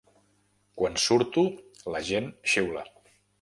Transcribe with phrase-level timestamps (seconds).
[0.81, 1.43] Quan surto,
[1.97, 2.87] la gent xiula.